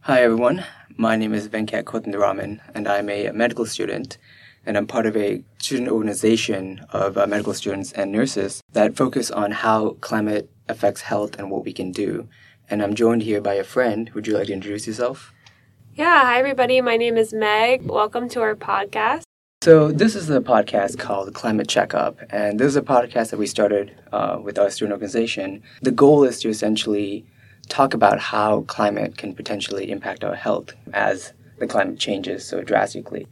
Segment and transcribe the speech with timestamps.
[0.00, 0.64] Hi, everyone.
[0.96, 4.18] My name is Venkat Kothandaraman, and I'm a medical student,
[4.66, 9.30] and I'm part of a student organization of uh, medical students and nurses that focus
[9.30, 12.28] on how climate affects health and what we can do.
[12.68, 14.10] And I'm joined here by a friend.
[14.14, 15.32] Would you like to introduce yourself?
[15.94, 16.80] Yeah, hi, everybody.
[16.80, 17.82] My name is Meg.
[17.82, 19.22] Welcome to our podcast.
[19.62, 23.46] So, this is a podcast called Climate Checkup, and this is a podcast that we
[23.46, 25.62] started uh, with our student organization.
[25.80, 27.24] The goal is to essentially
[27.68, 33.26] talk about how climate can potentially impact our health as the climate changes so drastically.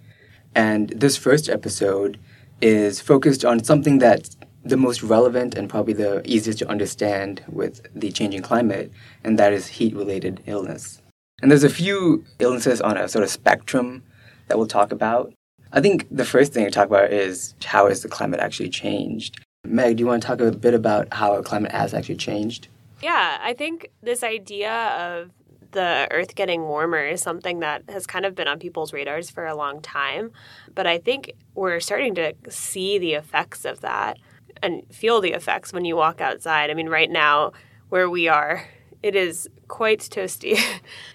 [0.55, 2.19] And this first episode
[2.61, 7.87] is focused on something that's the most relevant and probably the easiest to understand with
[7.95, 8.93] the changing climate,
[9.25, 11.01] and that is heat related illness.
[11.41, 14.05] And there's a few illnesses on a sort of spectrum
[14.47, 15.33] that we'll talk about.
[15.73, 19.41] I think the first thing to talk about is how has the climate actually changed?
[19.65, 22.69] Meg, do you want to talk a bit about how our climate has actually changed?
[23.03, 25.31] Yeah, I think this idea of
[25.73, 29.47] the earth getting warmer is something that has kind of been on people's radars for
[29.47, 30.31] a long time.
[30.75, 34.19] But I think we're starting to see the effects of that
[34.63, 36.71] and feel the effects when you walk outside.
[36.71, 37.53] I mean, right now,
[37.89, 38.69] where we are,
[39.03, 40.59] it is quite toasty.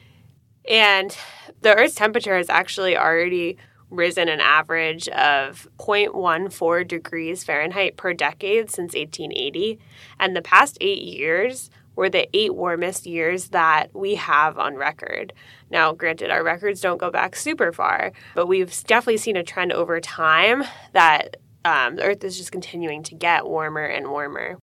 [0.69, 1.15] and
[1.61, 3.57] the Earth's temperature has actually already
[3.89, 9.79] risen an average of 0.14 degrees Fahrenheit per decade since 1880.
[10.19, 15.33] And the past eight years were the eight warmest years that we have on record.
[15.69, 19.73] Now, granted, our records don't go back super far, but we've definitely seen a trend
[19.73, 24.59] over time that um, the Earth is just continuing to get warmer and warmer.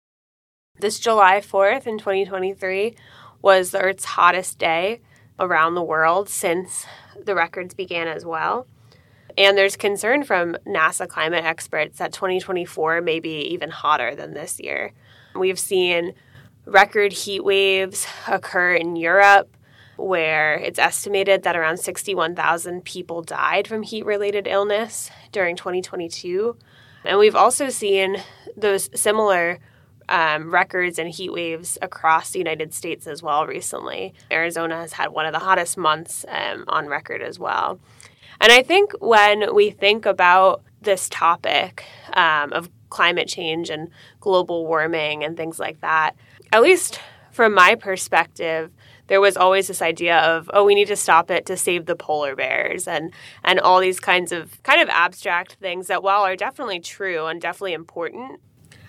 [0.79, 2.95] This July 4th in 2023
[3.43, 4.99] was the Earth's hottest day
[5.39, 6.87] around the world since
[7.23, 8.65] the records began as well.
[9.37, 14.59] And there's concern from NASA climate experts that 2024 may be even hotter than this
[14.59, 14.93] year.
[15.35, 16.15] We've seen
[16.69, 19.55] record heat waves occur in Europe,
[19.97, 26.55] where it's estimated that around 61,000 people died from heat related illness during 2022.
[27.03, 28.17] And we've also seen
[28.55, 29.59] those similar
[30.09, 34.13] um, records and heat waves across the United States as well recently.
[34.31, 37.79] Arizona has had one of the hottest months um, on record as well.
[38.41, 44.65] And I think when we think about this topic um, of climate change and global
[44.65, 46.15] warming and things like that,
[46.51, 46.99] at least
[47.31, 48.71] from my perspective,
[49.09, 51.95] there was always this idea of oh we need to stop it to save the
[51.95, 53.11] polar bears and
[53.43, 57.41] and all these kinds of kind of abstract things that while are definitely true and
[57.41, 58.39] definitely important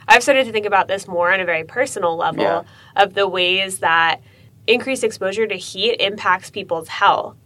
[0.07, 2.63] i've started to think about this more on a very personal level yeah.
[2.97, 4.21] of the ways that
[4.67, 7.37] increased exposure to heat impacts people's health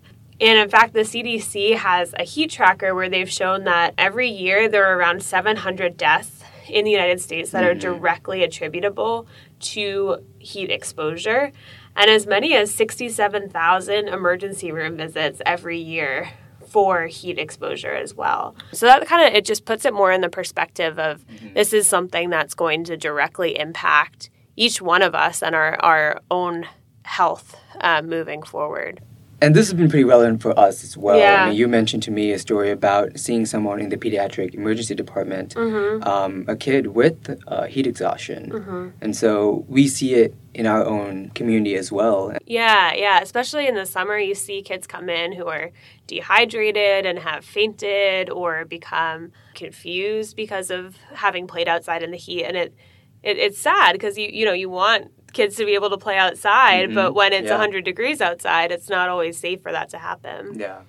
[0.41, 4.69] and in fact, the CDC has a heat tracker where they've shown that every year
[4.69, 7.76] there are around 700 deaths in the United States that mm-hmm.
[7.76, 9.26] are directly attributable
[9.60, 11.52] to heat exposure,
[11.97, 16.30] and as many as 67,000 emergency room visits every year
[16.66, 18.56] for heat exposure as well.
[18.72, 21.54] So that kind of it just puts it more in the perspective of mm-hmm.
[21.54, 26.20] this is something that's going to directly impact each one of us and our, our
[26.31, 26.66] own
[27.04, 29.00] health uh, moving forward.
[29.44, 31.19] And this has been pretty relevant for us as well.
[31.19, 31.44] Yeah.
[31.44, 34.94] I mean, you mentioned to me a story about seeing someone in the pediatric emergency
[34.94, 36.03] department, mm-hmm.
[36.09, 38.50] um, a kid with uh, heat exhaustion.
[38.50, 38.88] Mm-hmm.
[39.03, 42.34] And so we see it in our own community as well.
[42.47, 43.21] Yeah, yeah.
[43.21, 45.72] Especially in the summer, you see kids come in who are
[46.06, 52.44] dehydrated and have fainted or become confused because of having played outside in the heat.
[52.44, 52.75] And it,
[53.22, 56.17] it it's sad because you you know you want kids to be able to play
[56.17, 56.95] outside, mm-hmm.
[56.95, 57.59] but when it's yeah.
[57.59, 60.59] 100 degrees outside, it's not always safe for that to happen.
[60.59, 60.81] Yeah.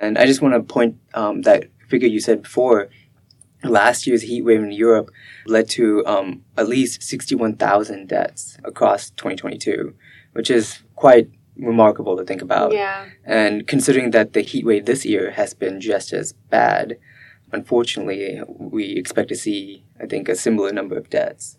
[0.00, 2.88] And I just want to point um, that figure you said before.
[3.64, 5.10] Last year's heat wave in Europe
[5.46, 9.94] led to um, at least 61,000 deaths across 2022,
[10.32, 12.72] which is quite remarkable to think about.
[12.72, 13.06] Yeah.
[13.24, 16.98] And considering that the heat wave this year has been just as bad,
[17.52, 21.58] unfortunately, we expect to see, I think, a similar number of deaths.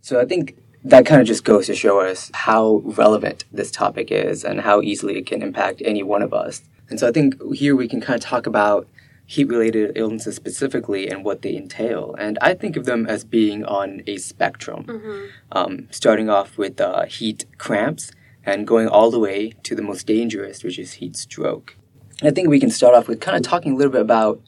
[0.00, 4.10] So I think that kind of just goes to show us how relevant this topic
[4.10, 6.62] is and how easily it can impact any one of us.
[6.88, 8.86] And so I think here we can kind of talk about
[9.26, 12.14] heat related illnesses specifically and what they entail.
[12.18, 15.26] And I think of them as being on a spectrum, mm-hmm.
[15.52, 18.10] um, starting off with uh, heat cramps
[18.44, 21.76] and going all the way to the most dangerous, which is heat stroke.
[22.20, 24.40] And I think we can start off with kind of talking a little bit about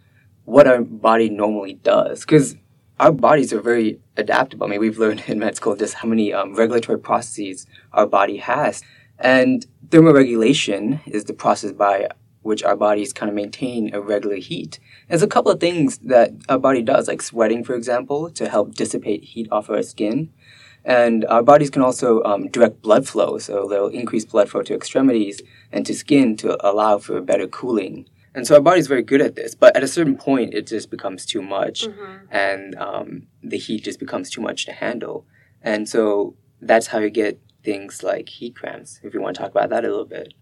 [0.47, 2.21] what our body normally does.
[2.21, 2.57] Because
[3.01, 4.67] our bodies are very adaptable.
[4.67, 8.37] I mean, we've learned in med school just how many um, regulatory processes our body
[8.37, 8.83] has.
[9.19, 12.09] And thermoregulation is the process by
[12.43, 14.79] which our bodies kind of maintain a regular heat.
[15.09, 18.75] There's a couple of things that our body does, like sweating, for example, to help
[18.75, 20.33] dissipate heat off our skin.
[20.83, 24.75] And our bodies can also um, direct blood flow, so they'll increase blood flow to
[24.75, 28.09] extremities and to skin to allow for better cooling.
[28.35, 30.91] And so our body's very good at this, but at a certain point, it just
[30.91, 32.27] becomes too much, Mm-hmm.
[32.31, 35.27] and um, the heat just becomes too much to handle.
[35.63, 39.01] And so that's how you get things like heat cramps.
[39.03, 40.35] If you want to talk about that a little bit.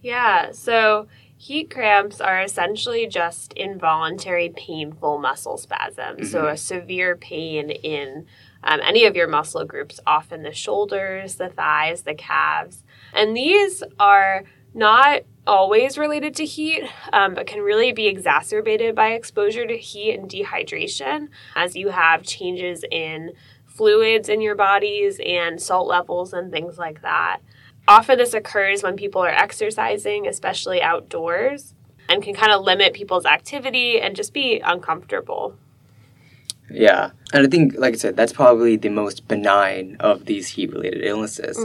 [0.00, 6.30] Yeah, so heat cramps are essentially just involuntary painful muscle spasms.
[6.30, 6.52] So Mhm.
[6.52, 8.26] a severe pain in
[8.64, 12.84] um, any of your muscle groups, often the shoulders, the thighs, the calves.
[13.12, 14.44] And these are
[14.74, 20.14] not always related to heat, um, but can really be exacerbated by exposure to heat
[20.14, 23.32] and dehydration as you have changes in
[23.66, 27.40] fluids in your bodies and salt levels and things like that.
[27.88, 31.74] Often this occurs when people are exercising, especially outdoors,
[32.08, 35.56] and can kind of limit people's activity and just be uncomfortable.
[36.70, 37.10] Yeah.
[37.32, 41.04] And I think, like I said, that's probably the most benign of these heat related
[41.04, 41.58] illnesses.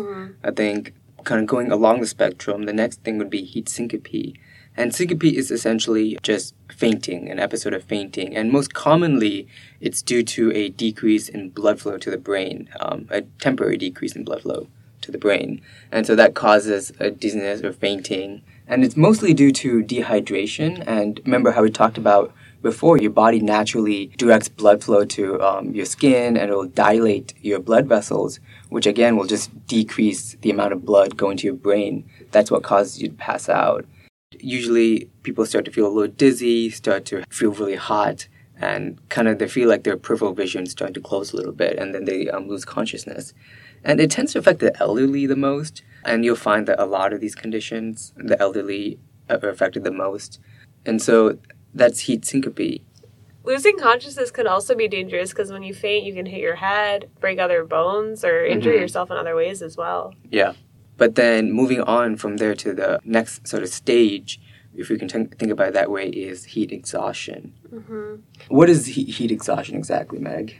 [0.44, 0.94] I think,
[1.27, 4.33] kind of going along the spectrum, the next thing would be heat syncope.
[4.75, 8.35] And syncope is essentially just fainting, an episode of fainting.
[8.35, 9.47] And most commonly,
[9.81, 14.15] it's due to a decrease in blood flow to the brain, um, a temporary decrease
[14.15, 14.68] in blood flow
[15.01, 15.62] to the brain.
[15.91, 18.44] And so that causes a dizziness or fainting.
[18.68, 20.83] And it's mostly due to dehydration.
[20.88, 25.74] And remember how we talked about before, your body naturally directs blood flow to um,
[25.74, 28.39] your skin and it will dilate your blood vessels,
[28.69, 32.09] which again will just decrease the amount of blood going to your brain.
[32.31, 33.86] That's what causes you to pass out.
[34.39, 38.27] Usually, people start to feel a little dizzy, start to feel really hot,
[38.60, 41.77] and kind of they feel like their peripheral vision starting to close a little bit,
[41.77, 43.33] and then they um, lose consciousness.
[43.83, 47.13] And it tends to affect the elderly the most, and you'll find that a lot
[47.13, 49.00] of these conditions, the elderly
[49.30, 50.39] are affected the most.
[50.86, 51.38] And so
[51.73, 52.81] that's heat syncope.
[53.43, 57.09] Losing consciousness can also be dangerous because when you faint, you can hit your head,
[57.21, 58.79] break other bones, or injure Mhm.
[58.81, 60.13] yourself in other ways as well.
[60.29, 60.53] Yeah.
[60.97, 64.41] But then moving on from there to the next sort of stage,
[64.75, 67.53] if we can t- think about it that way, is heat exhaustion.
[67.69, 68.15] hmm
[68.49, 70.55] What is heat, heat exhaustion exactly, Meg?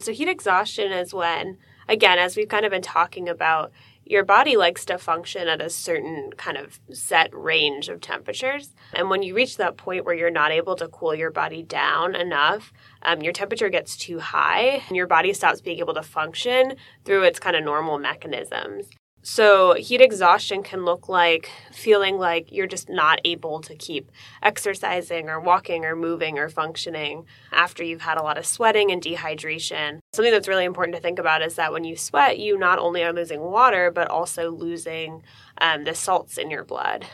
[0.00, 3.70] So, heat exhaustion is when, again, as we've kind of been talking about,
[4.10, 8.74] your body likes to function at a certain kind of set range of temperatures.
[8.92, 12.16] And when you reach that point where you're not able to cool your body down
[12.16, 12.72] enough,
[13.02, 16.74] um, your temperature gets too high and your body stops being able to function
[17.04, 18.90] through its kind of normal mechanisms.
[19.22, 24.10] So, heat exhaustion can look like feeling like you're just not able to keep
[24.42, 29.02] exercising or walking or moving or functioning after you've had a lot of sweating and
[29.02, 29.98] dehydration.
[30.14, 33.04] Something that's really important to think about is that when you sweat, you not only
[33.04, 35.22] are losing water, but also losing
[35.58, 37.04] um, the salts in your blood.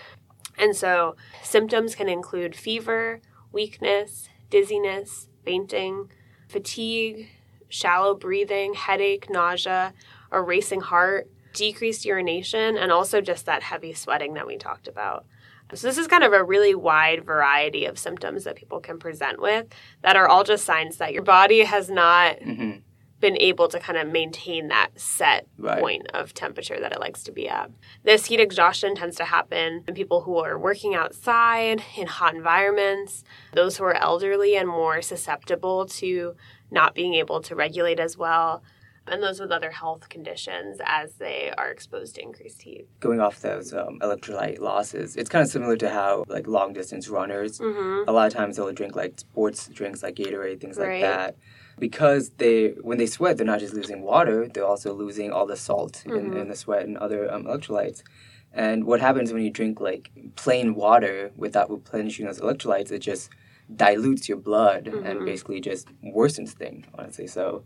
[0.57, 3.21] And so, symptoms can include fever,
[3.51, 6.13] weakness, dizziness, fainting,
[6.49, 7.31] fatigue,
[7.69, 9.93] shallow breathing, headache, nausea,
[10.31, 15.25] a racing heart, decreased urination, and also just that heavy sweating that we talked about.
[15.75, 19.41] So, this is kind of a really wide variety of symptoms that people can present
[19.41, 19.67] with
[20.03, 22.79] that are all just signs that your body has not Mm-hmm.
[23.19, 25.81] been able to kind of maintain that set Right.
[25.81, 27.71] point of temperature that it likes to be at.
[28.05, 33.25] This heat exhaustion tends to happen in people who are working outside in hot environments,
[33.55, 36.37] those who are elderly and more susceptible to
[36.71, 38.63] not being able to regulate as well,
[39.09, 42.87] and those with other health conditions as they are exposed to increased heat.
[43.01, 47.09] Going off those um, electrolyte losses, it's kind of similar to how like long distance
[47.09, 48.09] runners, Mm-hmm.
[48.09, 50.93] a lot of times they'll drink like sports drinks like Gatorade, things Right.
[50.93, 51.37] like that.
[51.79, 55.57] Because they, when they sweat, they're not just losing water; they're also losing all the
[55.57, 56.41] salt in, Mhm.
[56.41, 58.03] in the sweat and other um, electrolytes.
[58.53, 62.91] And what happens when you drink like plain water without replenishing those electrolytes?
[62.91, 63.29] It just
[63.75, 65.25] dilutes your blood and Mhm.
[65.27, 66.87] basically just worsens things.
[66.95, 67.65] Honestly, so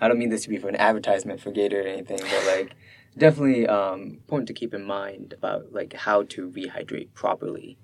[0.00, 2.74] I don't mean this to be for an advertisement for Gator or anything, but like
[3.16, 7.78] definitely um, important to keep in mind about like how to rehydrate properly.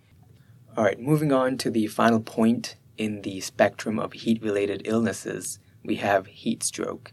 [0.76, 5.96] All right, moving on to the final point in the spectrum of heat-related illnesses, we
[5.96, 7.12] have heat stroke.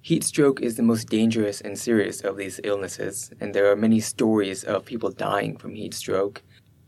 [0.00, 4.00] Heat stroke is the most dangerous and serious of these illnesses, and there are many
[4.00, 6.42] stories of people dying from heat stroke.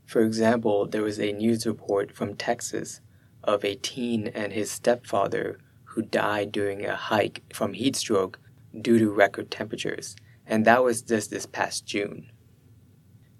[0.07, 3.00] For example, there was a news report from Texas
[3.45, 5.59] of a teen and his stepfather
[5.91, 8.39] who died during a hike from heat stroke
[8.81, 10.15] due to record temperatures,
[10.47, 12.31] and that was just this past June.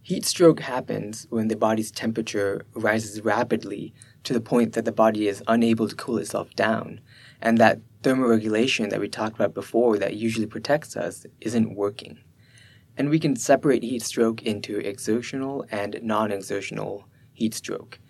[0.02, 5.28] Heat stroke happens when the body's temperature rises rapidly to the point that the body
[5.28, 7.00] is unable to cool itself down,
[7.40, 12.19] and that thermoregulation that we talked about before that usually protects us isn't working.
[12.97, 18.00] And we can separate heat stroke into exertional and non exertional heat stroke.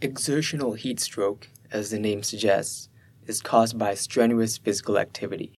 [0.00, 2.88] Exertional heat stroke, as the name suggests,
[3.26, 5.52] is caused by strenuous physical activity.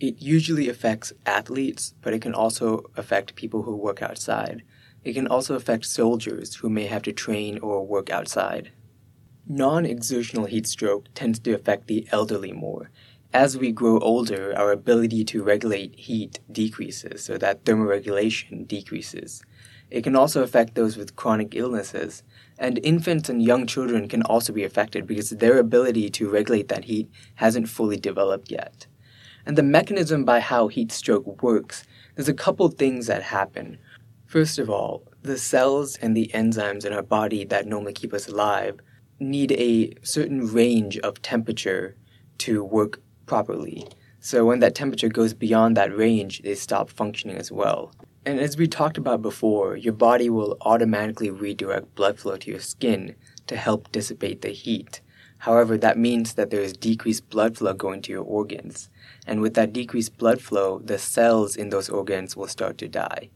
[0.00, 4.62] It usually affects athletes, but it can also affect people who work outside.
[5.02, 8.70] It can also affect soldiers who may have to train or work outside.
[9.46, 12.90] Non exertional heat stroke tends to affect the elderly more.
[13.32, 19.42] As we grow older, our ability to regulate heat decreases, so that thermoregulation decreases.
[19.90, 22.22] It can also affect those with chronic illnesses,
[22.58, 26.84] and infants and young children can also be affected because their ability to regulate that
[26.84, 28.86] heat hasn't fully developed yet.
[29.46, 33.78] And the mechanism by how heat stroke works, there's a couple things that happen.
[34.26, 38.28] First of all, the cells and the enzymes in our body that normally keep us
[38.28, 38.78] alive
[39.18, 41.96] need a certain range of temperature
[42.38, 43.88] to work properly.
[44.20, 47.92] So when that temperature goes beyond that range, they stop functioning as well.
[48.28, 52.60] And as we talked about before, your body will automatically redirect blood flow to your
[52.60, 53.16] skin
[53.46, 55.00] to help dissipate the heat.
[55.38, 58.90] However, that means that there is decreased blood flow going to your organs.
[59.26, 63.30] And with that decreased blood flow, the cells in those organs will start to die.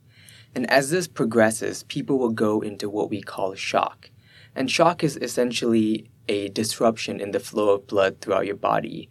[0.54, 4.10] And as this progresses, people will go into what we call shock.
[4.54, 9.08] And shock is essentially a disruption in the flow of blood throughout your body.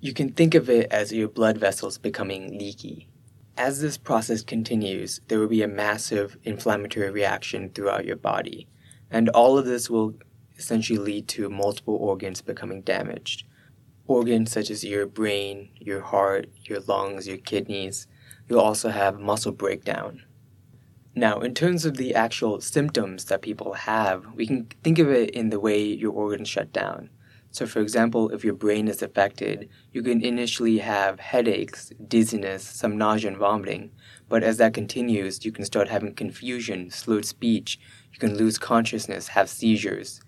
[0.00, 3.09] You can think of it as your blood vessels becoming leaky.
[3.60, 8.66] As this process continues, there will be a massive inflammatory reaction throughout your body,
[9.10, 10.14] and all of this will
[10.56, 13.44] essentially lead to multiple organs becoming damaged.
[14.06, 18.06] Organs such as your brain, your heart, your lungs, your kidneys.
[18.48, 20.22] You'll also have muscle breakdown.
[21.14, 25.32] Now, in terms of the actual symptoms that people have, we can think of it
[25.32, 27.10] in the way your organs shut down.
[27.52, 32.96] So, for example, if your brain is affected, you can initially have headaches, dizziness, some
[32.96, 33.90] nausea and vomiting,
[34.28, 37.80] but as that continues, you can start having confusion, slurred speech,
[38.12, 40.20] you can lose consciousness, have seizures.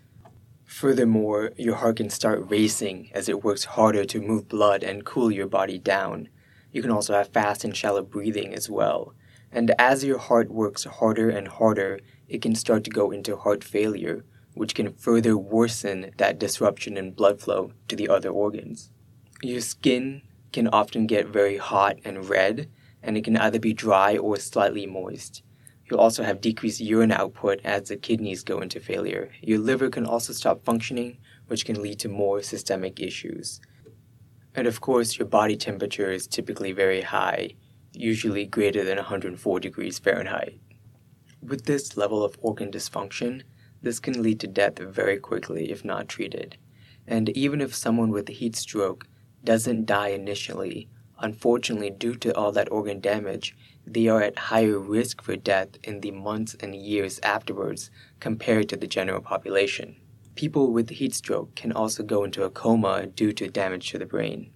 [0.65, 5.31] Furthermore, your heart can start racing as it works harder to move blood and cool
[5.31, 6.29] your body down.
[6.73, 9.15] You can also have fast and shallow breathing as well.
[9.53, 13.63] And as your heart works harder and harder, it can start to go into heart
[13.63, 18.91] failure, which can further worsen that disruption in blood flow to the other organs.
[19.43, 22.69] Your skin can often get very hot and red,
[23.03, 25.43] and it can either be dry or slightly moist.
[25.91, 29.31] You'll also have decreased urine output as the kidneys go into failure.
[29.43, 31.19] Your liver can also stop functioning,
[31.49, 33.61] which can lead to more systemic issues.
[34.55, 37.57] And of course, your body temperature is typically very high,
[37.93, 40.59] usually greater than 104 degrees Fahrenheit.
[41.43, 43.43] With this level of organ dysfunction,
[43.83, 46.57] this can lead to death very quickly if not treated.
[47.07, 49.07] And even if someone with a heat stroke
[49.45, 55.21] doesn't die initially, unfortunately, due to all that organ damage, they are at higher risk
[55.23, 59.97] for death in the months and years afterwards compared to the general population.
[60.37, 64.07] People with heat stroke can also go into a coma due to damage to the
[64.07, 64.53] brain.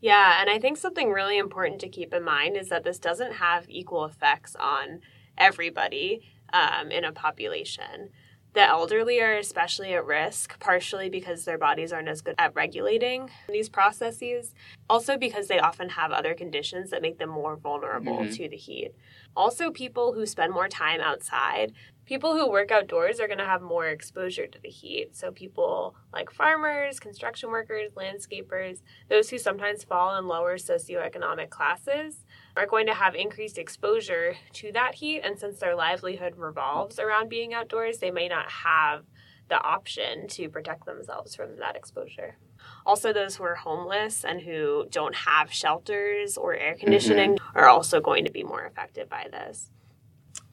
[0.00, 3.34] Yeah, and I think something really important to keep in mind is that this doesn't
[3.34, 5.00] have equal effects on
[5.38, 6.22] everybody
[6.52, 8.10] um, in a population.
[8.56, 13.28] The elderly are especially at risk, partially because their bodies aren't as good at regulating
[13.50, 14.54] these processes,
[14.88, 18.32] also because they often have other conditions that make them more vulnerable mm-hmm.
[18.32, 18.92] to the heat.
[19.36, 21.74] Also, people who spend more time outside,
[22.06, 25.14] people who work outdoors are going to have more exposure to the heat.
[25.14, 32.24] So, people like farmers, construction workers, landscapers, those who sometimes fall in lower socioeconomic classes
[32.56, 35.20] are going to have increased exposure to that heat.
[35.22, 39.04] And since their livelihood revolves around being outdoors, they may not have
[39.48, 42.36] the option to protect themselves from that exposure.
[42.84, 47.58] Also, those who are homeless and who don't have shelters or air conditioning mm-hmm.
[47.58, 49.70] are also going to be more affected by this.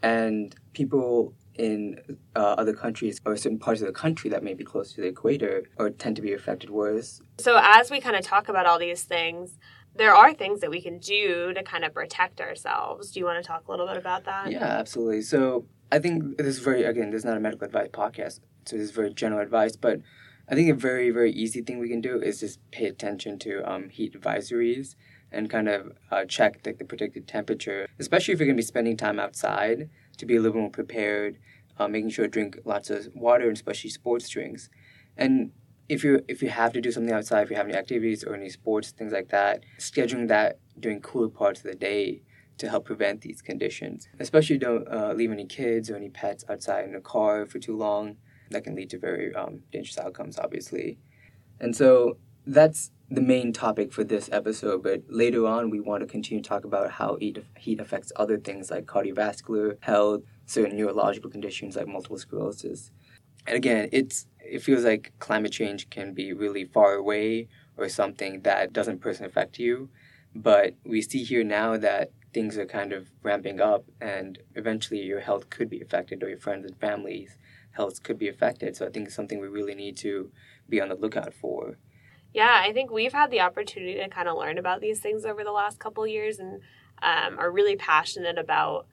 [0.03, 1.99] And people in
[2.35, 5.07] uh, other countries or certain parts of the country that may be close to the
[5.07, 7.21] equator or tend to be affected worse.
[7.39, 9.57] So, as we kind of talk about all these things,
[9.95, 13.11] there are things that we can do to kind of protect ourselves.
[13.11, 14.51] Do you want to talk a little bit about that?
[14.51, 15.21] Yeah, absolutely.
[15.21, 18.77] So I think this is very again, this is not a medical advice podcast, so
[18.77, 19.99] this is very general advice, but
[20.49, 23.69] I think a very very easy thing we can do is just pay attention to
[23.71, 24.95] um, heat advisories
[25.31, 28.65] and kind of uh, check like the predicted temperature, especially if you're going to be
[28.65, 31.37] spending time outside, to be a little more prepared.
[31.75, 34.69] Uh, making sure to drink lots of water, and especially sports drinks,
[35.17, 35.51] and
[35.89, 38.35] if you if you have to do something outside, if you have any activities or
[38.35, 42.21] any sports, things like that, scheduling that during cooler parts of the day
[42.57, 44.07] to help prevent these conditions.
[44.19, 47.75] Especially don't uh, leave any kids or any pets outside in a car for too
[47.75, 48.17] long.
[48.51, 50.99] That can lead to very um, dangerous outcomes, obviously.
[51.59, 54.83] And so that's the main topic for this episode.
[54.83, 58.37] But later on, we want to continue to talk about how heat, heat affects other
[58.37, 62.91] things like cardiovascular health, certain neurological conditions like multiple sclerosis.
[63.45, 68.41] And again, it's it feels like climate change can be really far away or something
[68.41, 69.89] that doesn't personally affect you.
[70.35, 75.21] But we see here now that things are kind of ramping up, and eventually your
[75.21, 77.37] health could be affected, or your friends and families'
[77.71, 78.75] health could be affected.
[78.75, 80.31] So I think it's something we really need to
[80.69, 81.77] be on the lookout for.
[82.31, 85.43] Yeah, I think we've had the opportunity to kind of learn about these things over
[85.43, 86.61] the last couple years and
[87.01, 88.85] um, are really passionate about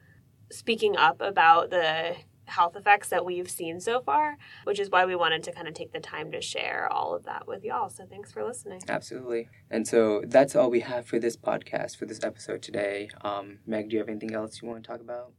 [0.51, 2.17] speaking up about the
[2.51, 5.75] health effects that we've seen so far, which is why we wanted to kind of
[5.75, 7.89] take the time to share all of that with y'all.
[7.89, 8.83] So thanks for listening.
[8.89, 9.49] Absolutely.
[9.71, 13.09] And so that's all we have for this podcast, for this episode today.
[13.23, 15.33] Um, Meg, do you have anything else you want to talk about?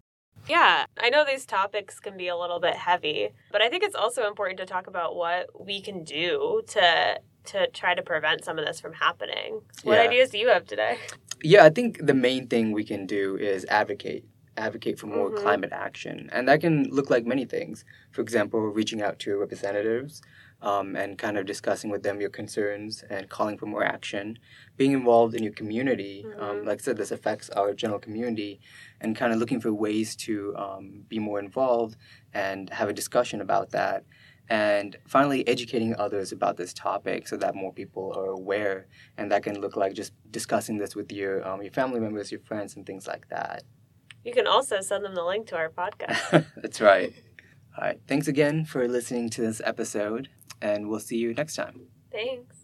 [0.50, 3.94] Yeah, I know these topics can be a little bit heavy, but I think it's
[3.96, 8.60] also important to talk about what we can do to to try to prevent some
[8.60, 9.62] of this from happening.
[9.84, 10.02] What Yeah.
[10.04, 11.00] ideas do you have today?
[11.44, 14.26] Yeah, I think the main thing we can do is advocate.
[14.58, 15.36] Advocate for more Mhm.
[15.36, 16.30] climate action.
[16.34, 17.86] And that can look like many things.
[18.12, 20.22] For example, reaching out to your representatives
[20.62, 24.38] um, and kind of discussing with them your concerns and calling for more action.
[24.78, 26.28] Being involved in your community.
[26.38, 26.66] Um, Mhm.
[26.68, 28.60] like I said, this affects our general community
[29.00, 31.96] and kind of looking for ways to um, be more involved
[32.34, 34.04] and have a discussion about that.
[34.50, 38.88] And finally, educating others about this topic so that more people are aware.
[39.18, 42.42] And that can look like just discussing this with your um, your family members, your
[42.42, 43.64] friends, and things like that.
[44.24, 46.46] You can also send them the link to our podcast.
[46.56, 47.14] That's right.
[47.78, 48.00] All right.
[48.08, 50.30] Thanks again for listening to this episode,
[50.62, 51.88] and we'll see you next time.
[52.12, 52.61] Thanks.